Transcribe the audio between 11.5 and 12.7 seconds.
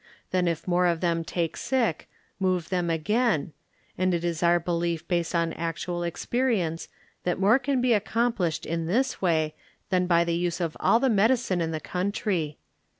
in the country.